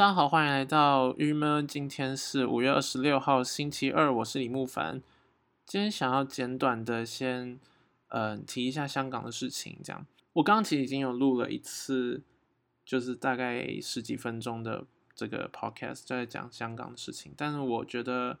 [0.00, 1.68] 大家好，欢迎来到郁闷。
[1.68, 5.02] 今天是五月二十六号，星期二，我是李慕凡。
[5.66, 7.60] 今天想要简短的先，
[8.08, 9.76] 呃，提一下香港的事情。
[9.84, 12.22] 这样，我刚刚其实已经有录了一次，
[12.82, 17.34] 就是大概十几分钟的这个 podcast，在讲香港的事情。
[17.36, 18.38] 但是我觉得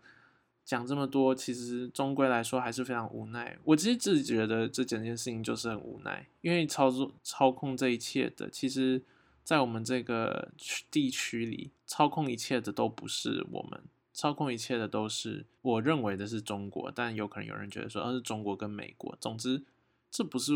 [0.64, 3.58] 讲这么多，其实终归来说还是非常无奈。
[3.64, 9.02] 我其实自己觉得这整件事情就是很无奈，因为操作操控这一切的，其实。
[9.42, 19.16] 在我们这个区地区里，操控一切的都不是我们，操控一切的都是我认为的是中国，但有可能有人觉得说，而是中国跟美国。
[19.20, 19.64] 总之，
[20.08, 20.52] 这不是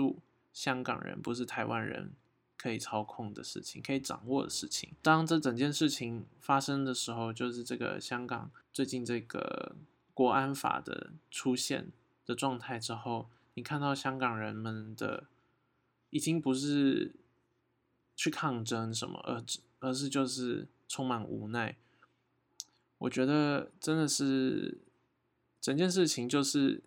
[0.53, 2.13] 香港人，不是台湾人
[2.57, 4.93] 可以操控的事情，可以掌握的事情。
[5.03, 9.75] 当这整件事情发生的时候，就是这个香港最近这个
[10.13, 11.89] 国安法的出现
[12.25, 15.25] 的状态之后，你看到香港人们的
[16.11, 17.17] 已经不是。
[18.17, 19.45] 去抗争什么，而
[19.81, 21.77] 而是就是充满无奈。
[22.99, 24.79] 我觉得真的是
[25.61, 26.83] 整件事情就是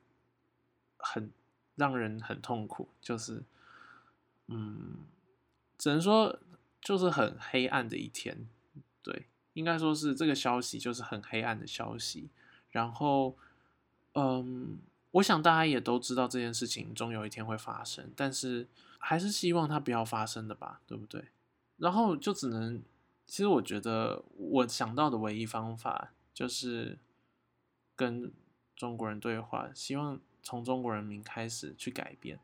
[0.97, 1.31] 很
[1.75, 3.43] 让人很痛苦，就是
[4.47, 4.99] 嗯，
[5.77, 6.39] 只能说
[6.81, 8.47] 就是很黑暗的一天。
[9.03, 12.29] 对，应该说是这个消息就是很黑暗的消息。
[12.69, 13.37] 然后，
[14.13, 14.79] 嗯，
[15.11, 18.67] 我想大家也都知道这件事情终有一天会发生，但是。
[18.99, 21.25] 还是希望它不要发生的吧，对不对？
[21.77, 22.81] 然后就只能，
[23.27, 26.97] 其实我觉得我想到的唯一方法就是
[27.95, 28.31] 跟
[28.75, 32.39] 中国人对话，希望从中国人民开始去改变，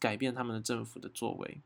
[0.00, 1.60] 改变他们的政府的作为，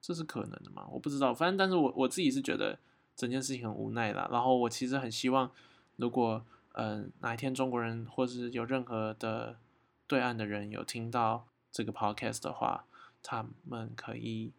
[0.00, 0.88] 这是可能的吗？
[0.90, 2.78] 我不知道，反正但是我我自己是觉得
[3.14, 4.28] 整件事情很无奈啦。
[4.32, 5.50] 然后我其实很希望，
[5.96, 9.56] 如果嗯哪一天中国人或是有任何的
[10.08, 12.84] 对岸的人有听到这个 podcast 的话。
[13.30, 14.52] 他们可以，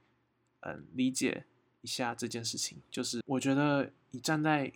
[0.59, 1.45] 嗯，理解
[1.81, 2.78] 一下这件事情。
[2.92, 4.72] 就是我觉得，你站在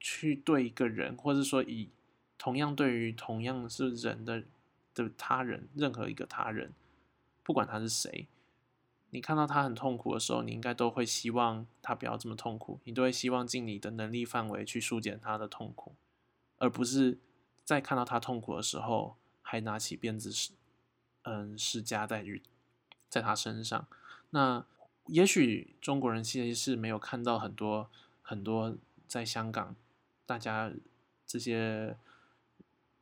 [0.00, 1.90] 去对一个人，或者说以
[2.38, 4.44] 同样对于同样是人的
[4.94, 6.72] 的他人，任何一个他人，
[7.42, 8.26] 不管他是谁，
[9.10, 15.94] 你看到他很痛苦的时候，你应该都会希望他不要这么痛苦，你都会希望尽你的能力范围去疏解他的痛苦，
[16.56, 17.18] 而不是
[17.62, 20.52] 在看到他痛苦的时候还拿起鞭子是，
[21.24, 22.40] 嗯，施加在于。
[23.14, 23.86] 在他身上，
[24.30, 24.66] 那
[25.06, 27.88] 也许中国人其实是没有看到很多
[28.22, 28.76] 很多
[29.06, 29.76] 在香港，
[30.26, 30.72] 大家
[31.24, 31.96] 这些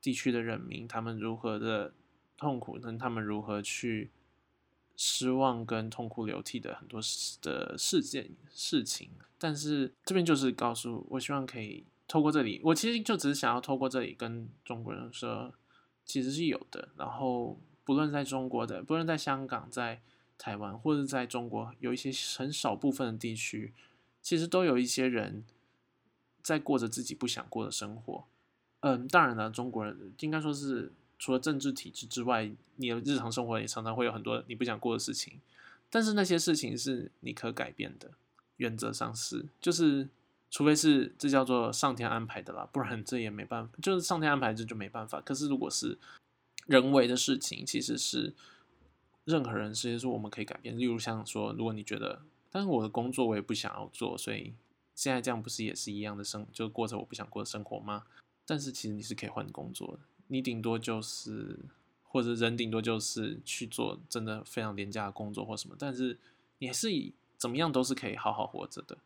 [0.02, 1.94] 地区的人民，他们如何的
[2.36, 4.10] 痛苦，跟他们如何去
[4.94, 7.00] 失望跟痛哭流涕的很多
[7.40, 9.08] 的事件事情。
[9.38, 15.54] 但是这边就是告诉我，希望可以透过这里，我其实就只是想要透过这里跟中国人说，
[16.04, 16.90] 其实是有的。
[16.98, 17.58] 然后。
[17.84, 20.00] 不论在中国的，不论在香港、在
[20.38, 23.72] 台湾，或者在中国，有一些很少部分的地区，
[24.20, 25.44] 其实都有一些人
[26.42, 28.24] 在过着自己不想过的生活。
[28.80, 35.40] 嗯，当然了，中国人应该说是除了政治体制之外，你的日常生活也常常会有很多你不想过的事情。
[35.88, 38.10] 但是那些事情是你可改变的，
[38.56, 40.08] 原则上是，就是
[40.50, 45.20] 除非是这叫做上天安排的啦，不然这也没办法，就是上天安排这就没办法。
[45.20, 45.96] 可是如果是
[46.66, 48.34] 人为的事情其实是
[49.24, 50.78] 任何人，其实是我们可以改变。
[50.78, 54.54] 例如像说，如果你觉得，但是我的工作我也不想要做，所以
[54.94, 58.04] 现在这样不是也是一样的生，就过着我不想过的生活吗？
[58.46, 61.58] 但是其实你是可以换工作的，你顶多就是，
[62.04, 66.18] 或者人顶多就是去做真的非常廉价的工作或什么，但是
[66.58, 68.98] 你是以怎么样都是可以好好活着的，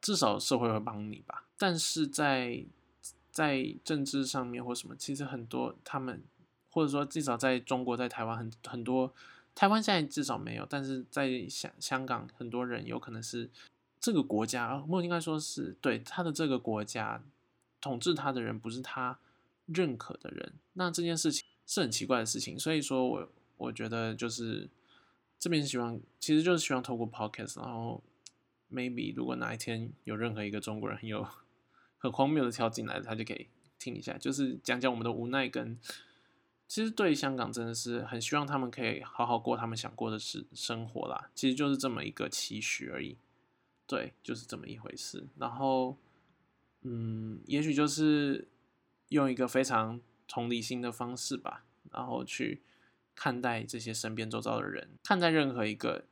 [0.00, 1.46] 至少社会会帮你吧。
[1.56, 2.64] 但是在
[3.30, 6.22] 在政治上面或什么，其实很多他们。
[6.70, 9.12] 或者说，至少在中国，在台湾很很多，
[9.56, 13.50] 台湾现在至少没有，但是在香香港，很多人有可能是
[14.00, 17.22] 这个国家，或应该说是对他的这个国家
[17.80, 19.18] 统治他的人不是他
[19.66, 22.56] 认可的人，那这件事情是很奇怪的事情。
[22.56, 24.68] 所以说我我觉得就是
[25.38, 28.00] 这边希望，其实就是希望透过 podcast，然后
[28.72, 31.26] maybe 如果哪一天有任何一个中国人很有
[31.98, 35.76] 很荒谬的跳进来，他就可以听一下，就是讲讲我们的无奈跟。
[36.70, 43.16] 其实对香港真的是很希望他们可以好好过他们想过的是生活啦，其实就是这么一个期许而已，
[43.88, 45.26] 对，就是这么一回事。
[45.36, 45.96] 然后，
[46.82, 48.46] 嗯，也许就是
[49.08, 52.62] 用一个非常同理心的方式吧，然后去
[53.16, 56.04] 看待这些身边周遭的人，看待任何一个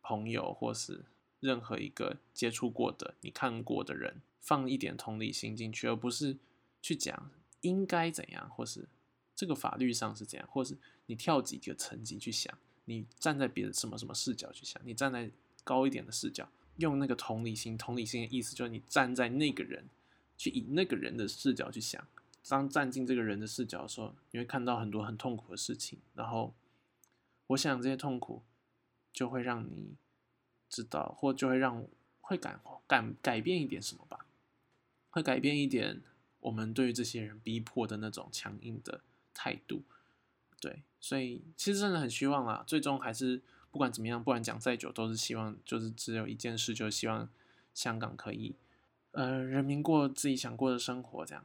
[0.00, 1.04] 朋友或是
[1.40, 6.38] 任何一个接触过的、你看过的人，放一点同理心进去，而不是
[6.80, 7.30] 去讲
[7.60, 8.88] 应该怎样或是。
[9.36, 12.52] 这个法律上是这样，或是你跳几个层级去想，
[12.86, 15.30] 你站在别的什么什么视角去想，你站在
[15.62, 16.48] 高一点的视角，
[16.78, 19.84] 用那个同理心，同理心的意思就是你站在那个人，
[20.38, 22.04] 去以那个人的视角去想。
[22.48, 25.98] 当站进这个人的视角的时候，你会看到很多很痛苦的事情。
[26.14, 26.54] 然后，
[27.48, 28.42] 我想这些痛苦
[29.12, 29.96] 就会让你
[30.70, 31.84] 知道，或就会让
[32.20, 32.56] 会改
[32.86, 34.26] 改改变一点什么吧，
[35.10, 36.00] 会改变一点
[36.38, 39.00] 我们对于这些人逼迫的那种强硬的
[39.36, 39.82] 态度。
[40.58, 47.28] 对，所以其实真的很希望啦，最终还是不管怎么样，不管讲再久，都是希望就是只有一件事，就是希望
[47.74, 48.56] 香港可以
[49.12, 51.44] 呃人民过自己想过的生活，这样。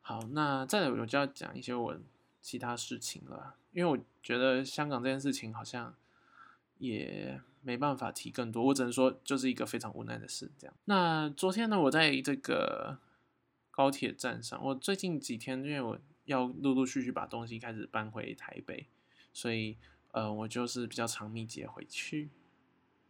[0.00, 1.98] 好，那再来我就要讲一些我
[2.40, 5.94] 其他事情了，因为我觉得香港这件事情好像
[6.78, 10.50] 也没办法提更多，我只能说就是一个非常无奈的事。
[10.56, 12.98] 这样，那昨天呢，我在这个
[13.70, 15.98] 高铁站上，我最近几天因为我
[16.28, 18.86] 要陆陆续续把东西开始搬回台北，
[19.32, 19.76] 所以
[20.12, 22.30] 呃，我就是比较长密集回去。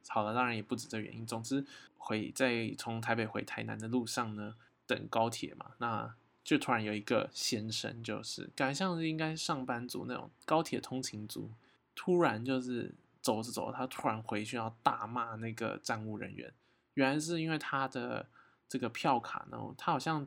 [0.09, 1.65] 好了，当然也不止这原因，总之
[1.99, 4.57] 回在从台北回台南的路上呢，
[4.87, 6.15] 等高铁嘛，那。
[6.45, 11.53] 就突然有一个先生，就是感觉像是应该上班族那种高铁通勤族，
[11.95, 16.51] 突然就是走着走着，他突然回去要大骂那个站务人员。
[16.95, 18.31] 原来是因为他的
[18.67, 20.27] 这个票卡呢，他好像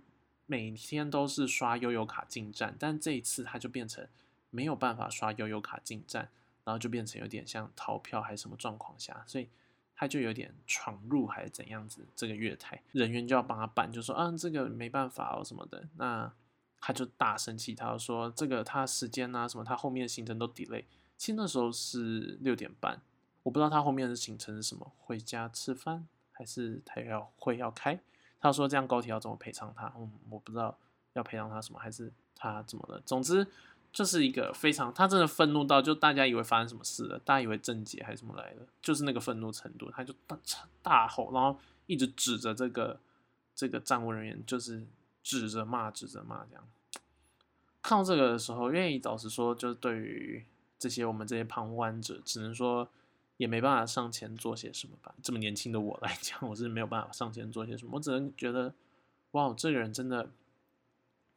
[0.52, 4.06] 每天都是刷悠游卡进站，但这一次他就变成
[4.50, 6.30] 没有办法刷悠游卡进站，
[6.66, 9.48] 然后就变成有点像逃票还是什么状况下，所以。
[9.94, 16.34] 他就有点闯入还是怎样子，这个月台人员就要帮他办，就说啊这个没办法哦什么的，那
[16.80, 20.86] 他就大生气，他就说这个他时间啊什么，他后面行程都 delay。
[21.18, 23.00] 其实那时候是六点半，
[23.44, 28.00] 我不知道他后面的行程是什么，回家吃饭还是他要会要开？
[28.42, 29.94] 他说这样高铁要怎么赔偿他？
[29.96, 30.78] 嗯，我不知道
[31.14, 33.02] 要赔偿他什么，还是他怎么了？
[33.06, 33.48] 总之。
[33.94, 40.40] 就是一个非常，他真的愤怒到就大家以为发生什么事了，大家以为郑杰还是什么来的，就是那个愤怒程度，他就大
[40.82, 42.98] 大吼，然后一直指着这个
[43.54, 44.88] 这个站务人员，就是
[45.22, 46.64] 指着骂，指着骂这样。
[47.82, 50.46] 看到这个的时候，愿意老实说，就是对于
[50.80, 52.88] 这些我们这些旁观者，只能说
[53.42, 55.16] 也没办法上前做些什么吧。
[55.24, 58.76] 这么年轻的我来讲，我是没有办法上前做些什么，我只能觉得，
[59.32, 60.30] 哇，这个人真的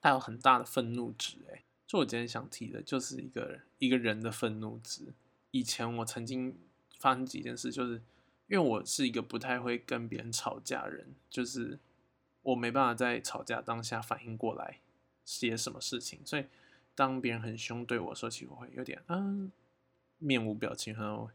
[0.03, 1.63] 他有很大的愤怒值，哎。
[1.87, 5.15] 就我今天想提的，就是一个一个人的愤怒值。
[5.51, 6.59] 以前我曾经
[6.99, 8.03] 发生几件事，就是
[8.49, 11.79] 因为我是一个不太会跟别人吵架人，就是
[12.43, 14.81] 我没办法在吵架当下反应过来
[15.25, 16.45] 些什么事情，所以
[16.95, 19.53] 当别人很凶对我说起，我会有点嗯
[20.19, 21.31] 面无表情，然后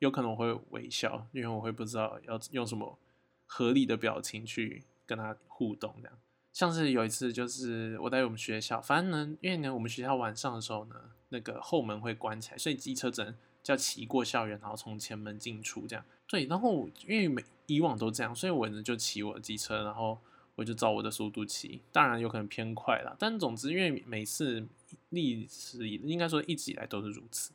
[0.00, 2.98] 有可能我会微笑，因为我会不知道要用什么
[3.46, 6.18] 合理的表情去跟他互动这样。
[6.52, 10.96] 像是有一次，就是我在我们学校，反正呢，因为呢，我们学校晚上的时候呢，
[11.28, 16.04] 那个后门会关起来，所以机车只能叫骑过校园，然后从前门进出这样。
[16.26, 20.18] 对，然后因为每以往都这样，所以我呢就骑我的机车，然后
[20.54, 24.66] 我就照我的速度骑，当然有可能偏快了，但总之因为每次
[25.10, 27.52] 历史应该说一直以来都是如此，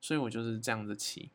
[0.00, 1.30] 所以我就是这样子骑。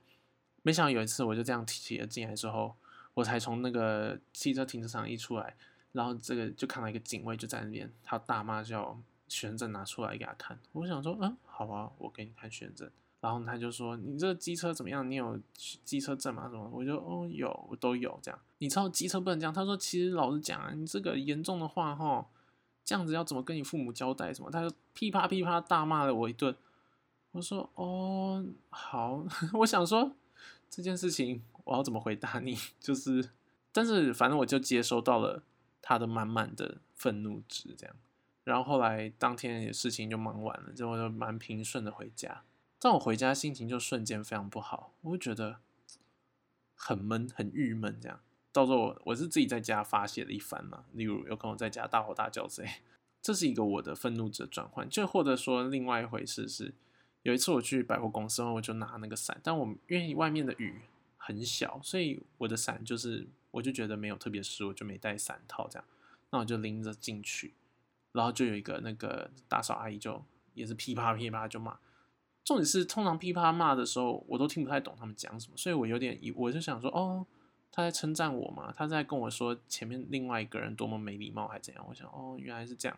[0.63, 2.75] 没想到有一次我就这样提了进来之后，
[3.13, 5.55] 我才从那个汽车停车场一出来。
[5.91, 10.57] 然后这个就看到一个警卫就在那边，他大妈叫学生证拿出来给他看。
[10.71, 12.89] 我想说，嗯，好啊，我给你看学生证。
[13.21, 15.07] 然后他就说，你这个机车怎么样？
[15.09, 15.39] 你有
[15.85, 16.49] 机车证吗？
[16.49, 16.67] 什么？
[16.73, 18.39] 我就哦有，我都有这样。
[18.57, 19.53] 你知道机车不能这样。
[19.53, 22.25] 他说，其实老实讲啊，你这个严重的话哈，
[22.83, 24.49] 这样子要怎么跟你父母交代什么？
[24.49, 26.55] 他就噼啪噼啪大骂了我一顿。
[27.31, 30.11] 我说，哦好， 我想说
[30.73, 32.57] 这件事情我要怎么回答你？
[32.79, 33.29] 就是，
[33.71, 35.43] 但是反正我就接收到了。
[35.85, 37.93] 他的满满的愤怒值，这样，
[38.45, 42.43] 然后后来当天的事情就忙完了，之后就蛮平顺的回家。
[42.79, 45.57] 但我回家心情就瞬间非常不好，我会觉得
[46.73, 47.99] 很闷、很郁闷。
[47.99, 48.21] 这样，
[48.53, 52.69] 到时候我我是自己在家发泄了一番嘛，例如有可能在家大吼大叫之类。
[53.21, 54.89] 这是一个我的愤怒值转换。
[54.89, 56.73] 就或者说另外一回事是，
[57.23, 60.81] 有一次我去百货公司后，我就拿那个伞，但我因为外面的雨
[61.17, 63.27] 很小，所以我的伞就是。
[63.53, 65.85] 我就觉得没有特别湿，我就没带伞套这样，
[66.31, 67.53] 那我就拎着进去，
[68.11, 70.25] 然后就有一个那个大嫂阿姨就
[70.55, 71.77] 也是噼啪噼啪就骂，
[72.43, 77.27] 重点是通常噼啪骂的时候，我都听不太懂他们讲什么，所以我有点我就想说，哦，
[77.71, 82.97] 他在称赞我嘛，他在跟我说前面另外一个人多么没礼貌还怎样，我想哦原来是这样，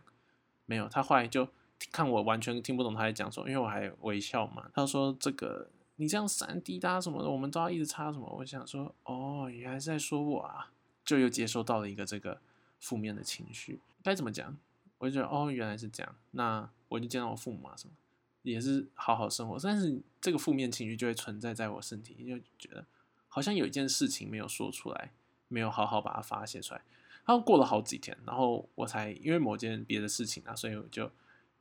[0.65, 1.49] 没有，他后来就
[1.91, 5.69] 看我完全听不懂他在讲什么，因为我还微笑嘛，他说这个。
[5.97, 8.27] 你这样闪滴答什么的，我们都要一直擦什么？
[8.37, 10.69] 我想说，哦，原来是在说我啊，
[11.05, 12.41] 就又接收到了一个这个
[12.81, 13.79] 负面的情绪。
[14.03, 14.57] 该怎么讲？
[14.97, 16.15] 我就觉得，哦，原来是这样。
[16.31, 17.93] 那我就见到我父母啊，什么
[18.41, 19.57] 也是好好生活。
[19.63, 22.85] 但是这个负面情绪就会存在在我身体，就觉得
[23.29, 25.13] 好像有一件事情没有说出来，
[25.47, 26.81] 没有好好把它发泄出来。
[27.25, 31.09] 然后过了好几天，然后我才因为某件别的事情啊，所以我就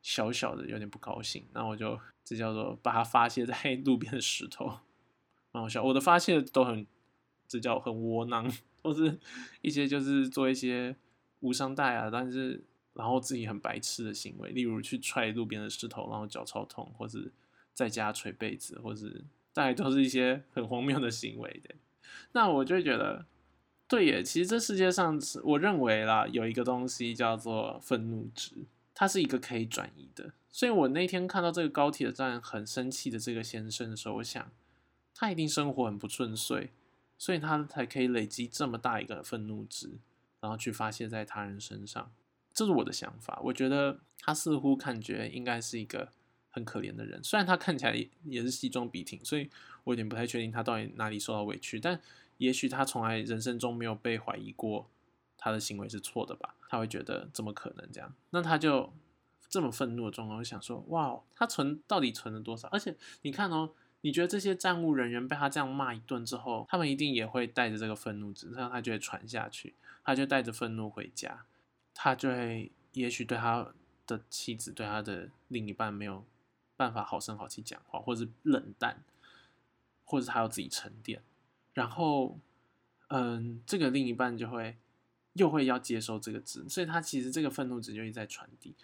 [0.05, 1.45] 小小的有点不高兴。
[1.55, 4.67] 那我就这叫做把它发泄在路边的石头，
[5.51, 5.83] 蛮好笑。
[5.83, 6.87] 我的发泄都很
[7.49, 9.19] 这叫很窝囊，或是
[9.63, 10.95] 一些就是做一些
[11.41, 17.33] 无伤大雅，但是然后自己很白痴的行为，例如去踹路边的石头，然后脚超痛，或是
[17.73, 21.75] 在家捶被子，或是大概都是一些很荒谬的行为的。
[22.33, 23.25] 那我就觉得。
[23.87, 28.57] 对耶，其实这世界上，我认为啦，有一个东西叫做愤怒值，
[28.95, 30.33] 它是一个可以转移的。
[30.53, 34.51] 所以我那天看到这个高铁站很生气的这个先生的时候，我想
[35.15, 36.71] 他一定生活很不顺遂，
[37.19, 39.99] 所以他才可以累积这么大一个愤怒值，
[40.41, 42.13] 然后去发泄在他人身上。
[42.53, 43.41] 这是我的想法。
[43.45, 46.13] 我觉得他似乎感觉应该是一个
[46.51, 49.51] 很可怜的人，虽然他看起来也是西装笔挺，所以
[49.83, 52.01] 我有点不太确定他到底哪里受到委屈，但。
[52.39, 54.91] 也许他从来人生中没有被怀疑过
[55.45, 56.55] 他的行为是错的吧？
[56.71, 58.11] 他会觉得怎么可能这样？
[58.31, 58.91] 那他就
[59.51, 62.67] 这么愤怒的状况，就想说：哇，他存到底存了多少？
[62.69, 63.69] 而且你看哦，
[64.01, 71.45] 你觉得这些站务人员被他这样骂一顿之后，他们一定也会带着这个愤怒值，这样他就会传下去，他就带着愤怒回家，
[71.93, 73.71] 他就会也许对他
[74.07, 76.25] 的妻子、对他的另一半没有
[76.75, 79.05] 办法好声好气讲话，或者是冷淡，
[80.07, 81.23] 或者他要自己沉淀。
[81.75, 82.39] 然后，
[83.09, 84.79] 嗯，这个另一半就会
[85.35, 88.75] 又会要接收这个值，所以他其实这个愤怒值就一直在传递，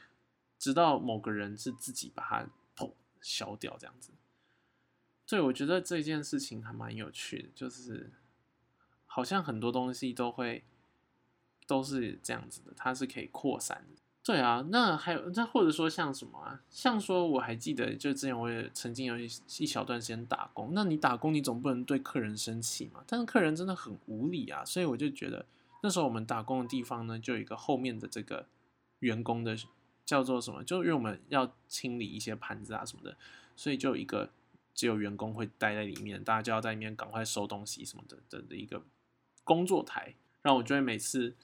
[0.59, 4.12] 直到某个人是自己把它砰消掉这样子。
[5.26, 8.11] 所以我觉得这件事情还蛮有趣的，就是
[9.07, 10.64] 好像很多东西都会
[11.66, 14.02] 都是这样子的，它是可以扩散的。
[14.23, 16.61] 对啊，那还有那或者说像什么啊？
[16.69, 19.25] 像说我还记得，就之前我也曾经有一
[19.59, 20.73] 一小段时间打工。
[20.75, 23.02] 那你打工，你总不能对客人生气嘛？
[23.07, 25.47] 但是客人真的很无理啊，所以我就觉得
[25.83, 28.47] 那时候我们打工的地方呢，就有一个后面的这个
[29.01, 29.57] 员工的
[30.05, 30.63] 叫做什么？
[30.65, 33.17] 就因为我们要清理一些盘子啊什么的，
[33.57, 34.31] 所以就有一个
[34.75, 38.83] 只有员工会待在里面，大家就要在里面赶快收东西什么的的的一个
[39.45, 40.15] 工作台。
[40.43, 41.35] 然后我就会每次。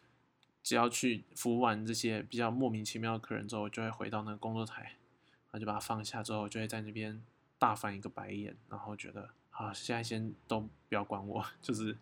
[0.62, 7.22] 只要去服务完这些比较莫名其妙的客人之后，就会回到那个工作台，然后就把它放下之后，就会在那边
[7.56, 11.96] 大翻一个白眼，然后觉得啊，现在先都不要管我， 就是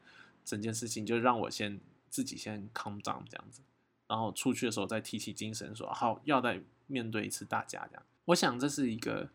[0.47, 1.79] 整件事情就让我先
[2.15, 3.61] 自己先 calm down 这样子，
[4.07, 8.03] 然后出去的时候再提起精神说好要再面对一次大家这样。
[8.27, 9.29] 我想这是一个，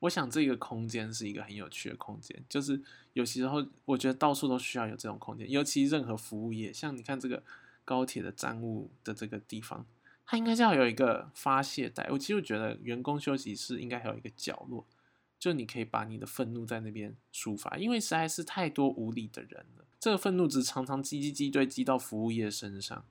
[0.00, 2.82] 我想这个空间是一个很有趣的空间，就是
[3.14, 7.42] 有时候我觉得到处都需要有这种空间，尤其任何服务业，像你看这个。
[7.86, 9.86] 高铁的站务的这个地方，
[10.24, 12.04] 它应该要有一个发泄带。
[12.10, 14.84] 我其实觉得员工休息室应该还有一个角落，
[15.38, 19.84] 就你可以把你的愤怒在那边抒发，因为实在是太多无理的人了。
[20.06, 23.04] 这个愤怒值常常积积积堆积到服务业身上，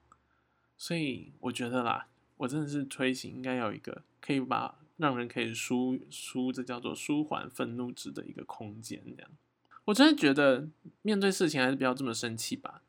[0.77, 9.03] 所以我觉得啦，我真的是推行应该有一个可以把让人可以舒舒，这叫做舒缓愤怒值的一个空间。
[9.13, 9.29] 这样，
[9.83, 10.69] 我真的觉得
[11.01, 12.81] 面对事情还是不要这么生气吧。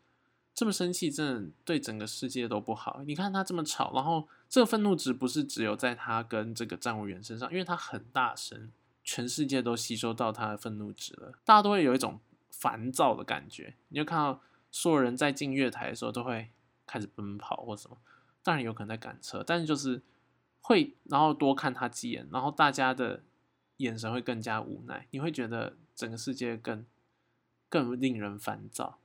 [0.55, 3.03] 这么生气，真的对整个世界都不好。
[3.05, 8.71] 你看他这么吵，然后这个愤怒值不是只有在他跟这个站务员身上，因为他很大声，
[9.03, 11.33] 全世界都吸收到他的愤怒值了。
[11.45, 12.21] 大家都会有一种
[12.59, 13.75] 烦躁的感觉。
[13.89, 16.51] 你就看到所有人在进月台的时候都会
[16.87, 17.99] 开始奔跑或什么，
[18.43, 20.03] 当然有可能在赶车，但是就是
[20.61, 23.23] 会然后多看他几眼，然后大家的
[23.79, 26.85] 眼神会更加无奈，你会觉得整个世界更
[27.69, 28.99] 更令人烦躁。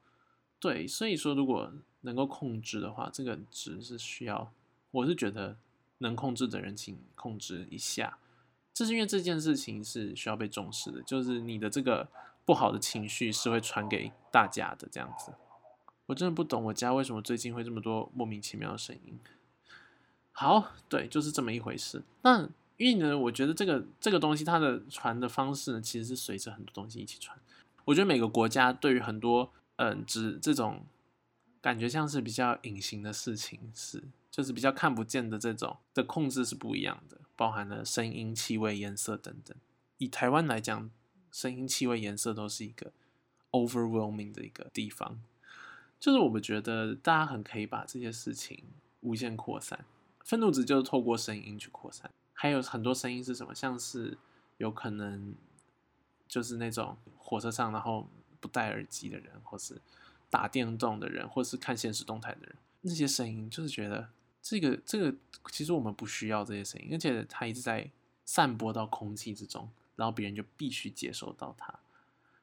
[0.60, 4.52] 对，所以说如果能够控制的话，这个值是需要，
[4.92, 5.58] 我是觉得
[6.00, 8.18] 能控制的人请控制一下。
[8.74, 12.08] 这是因为这件事情是需要被重视的，就是你的这个
[12.46, 15.34] 不好的情绪是会传给大家的这样子。
[16.08, 19.20] 我真的不懂我家为什么最近会这么多莫名其妙的声音。
[20.32, 22.04] 好，对，就是这么一回事。
[22.22, 27.38] 那因为呢，我觉得这个这个东西它的传的方式呢，其实是随着很多东西一起传。
[27.86, 29.52] 我觉得每个国家对于很多。
[29.78, 30.86] 嗯，指这种
[31.60, 39.58] 感觉像是比较隐形的事情，是就是比较看不见的这种的控制是不一样的，包含了声音、气味、颜色等等。
[39.98, 40.92] 以台湾来讲，
[41.32, 42.92] 声音、气味、颜色都是一个
[43.52, 45.20] overwhelming 的一个地方，
[46.00, 48.64] 就是我们觉得大家很可以把这些事情
[49.02, 49.86] 无限扩散，
[50.24, 52.12] 愤怒值就是透过声音去扩散。
[52.34, 53.56] 还有很多声音是什么？
[53.56, 54.18] 像是
[54.58, 55.36] 有可能
[56.28, 58.08] 就是那种火车上，然后。
[58.42, 59.80] 不戴耳机的人，或是
[60.28, 64.10] 打电动的人，或是看现实动态的人，那些声音就是觉得
[64.42, 65.16] 这个这个
[65.52, 67.92] 其实我们不需要这些声音，而且它一直在
[68.26, 69.70] 散播到空气之中，
[70.02, 71.72] 然后别人就必须接收到它。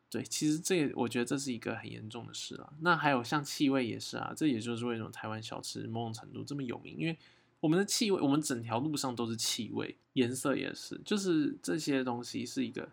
[0.09, 2.73] 对，其实这我觉得这是一个很严重的事了。
[2.83, 7.19] 那还有像气味也是啊，这也就是为什么台湾小吃某种程度这么有名，因为
[7.59, 12.89] 我们的气味，我们整条路上都是气味，颜色也是，就是这些东西是一个，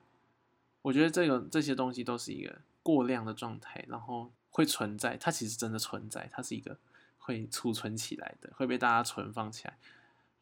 [0.81, 6.75] 我觉得这个这些东西都是一个过量的状态，然后会存在，它其实真的存在，它是一个
[7.19, 9.77] 会储存起来的，会被大家存放起来。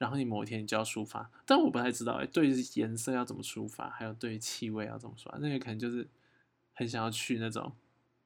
[0.03, 6.05] 然后你某一天你就要抒发，但我不太知道哎，对颜色要怎么抒发，还有对气味要怎么抒发，那个可能就是
[6.73, 7.71] 很想要去那种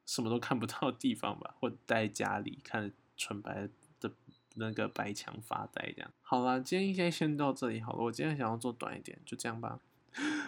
[0.04, 3.68] 什么都看不到的地方吧，或待家里看纯白
[4.00, 4.10] 的
[4.56, 6.10] 那个白墙发呆这样。
[6.20, 8.02] 好了，今天应该先到这里好了。
[8.02, 9.78] 我今天想要做短一点，就这样吧。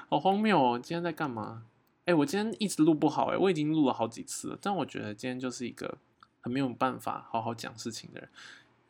[0.08, 0.80] 好荒谬哦！
[0.82, 1.66] 今天在干嘛？
[2.06, 5.99] 哎，我今天一直录不好哎，我已经录了好几次了，但我觉得今天就是一个
[6.40, 8.28] 很没有办法好好讲事情的人。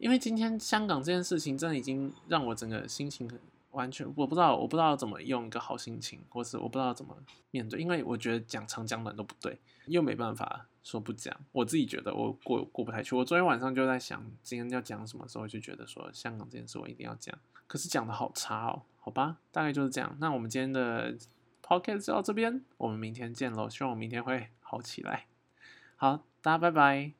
[0.01, 3.39] 因为今天香港这件事情，真的已经让我整个心情很
[3.73, 7.15] 完全，我不知道，我不知道怎么用一个好心情，或是我不知道怎么
[7.51, 13.15] 面对，因为我觉得讲长讲短都不对，又没办法说不讲，我自己觉得我过过不太去。
[13.15, 20.17] 我昨天晚上就在想，今天要讲什么时候，就觉得说香港这件事我一定要讲，可是讲的好差哦，好吧，大概就是这样。
[20.19, 21.15] 那我们今天的
[21.63, 25.27] podcast 就到这边，我们明天见喽，希望我明天会好起来。
[25.97, 27.20] 好，大家拜拜。